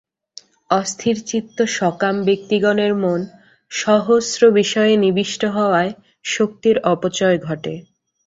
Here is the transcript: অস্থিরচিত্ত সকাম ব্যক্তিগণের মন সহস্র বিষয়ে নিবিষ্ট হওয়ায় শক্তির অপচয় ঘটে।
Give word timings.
অস্থিরচিত্ত 0.69 1.57
সকাম 1.79 2.15
ব্যক্তিগণের 2.25 2.93
মন 2.95 3.21
সহস্র 3.71 4.41
বিষয়ে 4.51 4.93
নিবিষ্ট 4.97 5.41
হওয়ায় 5.47 5.91
শক্তির 6.25 6.77
অপচয় 6.85 7.37
ঘটে। 7.39 7.73